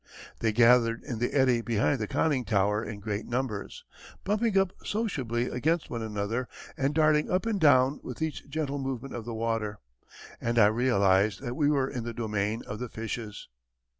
[0.39, 3.85] They gathered in the eddy behind the conning tower in great numbers,
[4.23, 9.13] bumping up sociably against one another and darting up and down with each gentle movement
[9.13, 9.77] of the water.
[10.41, 13.47] And I realized that we were in the domain of the fishes.